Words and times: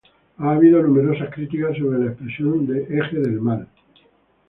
Ha 0.39 0.53
habido 0.55 0.81
numerosas 0.81 1.29
críticas 1.31 1.77
sobre 1.77 1.99
la 1.99 2.05
expresión 2.07 2.65
de 2.65 2.81
"Eje 2.89 3.19
del 3.19 3.39
mal". 3.39 3.67